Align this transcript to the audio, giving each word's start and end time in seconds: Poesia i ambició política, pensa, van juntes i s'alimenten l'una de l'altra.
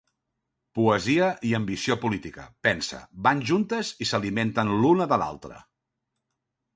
Poesia 0.77 1.25
i 1.49 1.51
ambició 1.57 1.97
política, 2.05 2.45
pensa, 2.67 3.01
van 3.27 3.43
juntes 3.51 3.91
i 4.07 4.07
s'alimenten 4.13 4.73
l'una 4.81 5.07
de 5.13 5.21
l'altra. 5.25 5.61